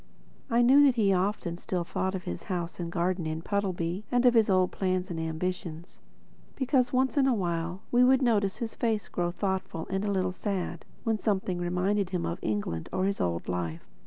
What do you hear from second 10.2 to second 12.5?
sad, when something reminded him of